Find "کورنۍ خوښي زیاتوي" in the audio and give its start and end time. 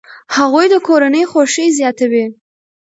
0.87-2.25